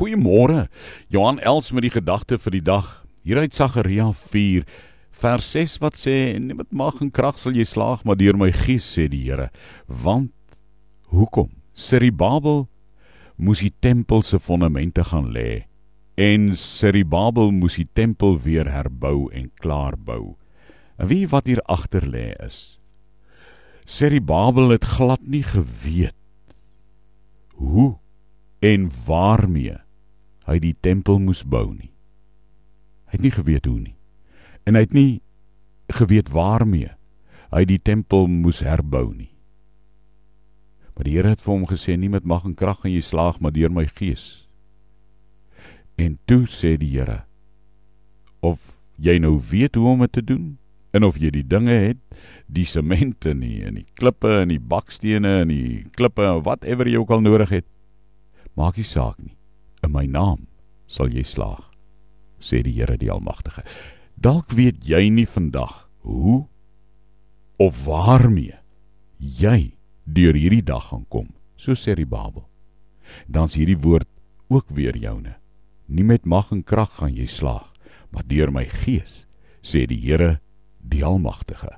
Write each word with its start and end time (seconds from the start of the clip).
Goeiemôre. 0.00 0.70
Johan 1.12 1.36
Els 1.44 1.66
met 1.76 1.84
die 1.84 1.92
gedagte 1.92 2.38
vir 2.40 2.54
die 2.56 2.64
dag. 2.64 2.86
Hieruit 3.20 3.52
Sagaria 3.52 4.06
4 4.16 4.62
vers 5.20 5.48
6 5.52 5.74
wat 5.82 5.98
sê 6.00 6.14
en 6.38 6.46
met 6.56 6.70
mag 6.72 7.02
en 7.04 7.10
krag 7.12 7.36
sal 7.36 7.52
jy 7.52 7.66
slaag 7.68 8.06
maar 8.08 8.16
deur 8.16 8.38
my 8.40 8.48
gees 8.62 8.86
sê 8.88 9.04
die 9.12 9.26
Here. 9.26 9.50
Want 9.84 10.32
hoekom? 11.12 11.50
Seribabel 11.76 12.64
moes 13.36 13.60
die 13.60 13.74
tempel 13.84 14.24
se 14.24 14.40
fondamente 14.40 15.04
gaan 15.04 15.28
lê 15.36 15.66
en 16.16 16.48
Seribabel 16.56 17.52
moes 17.52 17.76
die 17.76 17.88
tempel 17.92 18.38
weer 18.40 18.72
herbou 18.72 19.28
en 19.36 19.52
klaar 19.60 20.00
bou. 20.00 20.38
En 20.96 21.12
wie 21.12 21.26
wat 21.28 21.44
hier 21.44 21.60
agter 21.68 22.08
lê 22.08 22.30
is 22.40 22.80
Seribabel 23.84 24.72
het 24.72 24.88
glad 24.96 25.28
nie 25.28 25.44
geweet 25.44 26.16
hoe 27.60 27.98
en 28.64 28.88
waarmee 29.04 29.76
hy 30.50 30.58
die 30.58 30.74
tempel 30.74 31.20
moes 31.22 31.44
bou 31.46 31.70
nie. 31.70 31.92
Hy 33.10 33.18
het 33.18 33.24
nie 33.26 33.34
geweet 33.34 33.66
hoe 33.70 33.78
nie. 33.78 33.96
En 34.66 34.74
hy 34.74 34.82
het 34.82 34.94
nie 34.94 35.20
geweet 35.94 36.30
waarmee 36.34 36.90
hy 37.50 37.62
die 37.66 37.80
tempel 37.82 38.28
moes 38.30 38.62
herbou 38.62 39.10
nie. 39.14 39.30
Maar 40.94 41.06
die 41.06 41.16
Here 41.16 41.32
het 41.32 41.42
vir 41.42 41.54
hom 41.54 41.66
gesê 41.70 41.96
nie 41.98 42.10
met 42.12 42.26
mag 42.28 42.44
en 42.46 42.54
krag 42.58 42.82
gaan 42.82 42.94
jy 42.94 43.02
slaag 43.02 43.40
maar 43.40 43.54
deur 43.54 43.72
my 43.72 43.86
gees. 43.88 44.46
En 45.98 46.18
toe 46.30 46.44
sê 46.50 46.76
die 46.80 46.92
Here 46.94 47.22
of 48.44 48.58
jy 49.00 49.18
nou 49.22 49.38
weet 49.50 49.78
hoe 49.78 49.88
om 49.94 50.04
dit 50.06 50.12
te 50.18 50.24
doen 50.24 50.44
en 50.96 51.06
of 51.06 51.18
jy 51.22 51.30
die 51.34 51.46
dinge 51.46 51.74
het, 51.74 51.98
die 52.50 52.66
sement 52.66 53.26
en 53.30 53.42
die 53.44 53.62
en 53.66 53.78
die 53.80 53.86
klippe 53.98 54.32
en 54.42 54.50
die 54.50 54.60
bakstene 54.60 55.40
en 55.44 55.52
die 55.52 55.84
klippe 55.96 56.26
of 56.26 56.44
whatever 56.46 56.88
jy 56.88 56.98
ook 56.98 57.12
al 57.14 57.22
nodig 57.24 57.52
het, 57.60 57.66
maak 58.58 58.78
nie 58.80 58.86
saak 58.86 59.18
nie. 59.22 59.36
In 59.86 59.94
my 59.94 60.04
naam 60.04 60.49
sal 60.90 61.12
jy 61.14 61.22
slaag, 61.26 61.62
sê 62.42 62.64
die 62.66 62.74
Here 62.74 62.98
die 62.98 63.10
Almagtige. 63.12 63.62
Dalk 64.18 64.50
weet 64.56 64.82
jy 64.84 65.06
nie 65.14 65.28
vandag 65.28 65.86
hoe 66.02 66.46
of 67.60 67.84
waarmee 67.86 68.58
jy 69.20 69.76
deur 70.04 70.34
hierdie 70.34 70.64
dag 70.64 70.90
gaan 70.90 71.06
kom, 71.12 71.28
so 71.56 71.76
sê 71.78 71.94
die 71.94 72.08
Bybel. 72.08 72.46
Dan's 73.28 73.54
hierdie 73.58 73.78
woord 73.78 74.08
ook 74.50 74.72
weer 74.74 74.96
joune. 74.96 75.36
Nie 75.86 76.06
met 76.06 76.26
mag 76.26 76.50
en 76.54 76.64
krag 76.64 76.98
gaan 76.98 77.14
jy 77.14 77.26
slaag, 77.30 77.68
maar 78.10 78.26
deur 78.26 78.50
my 78.54 78.64
gees, 78.82 79.26
sê 79.62 79.86
die 79.86 80.00
Here 80.00 80.40
die 80.80 81.04
Almagtige. 81.06 81.76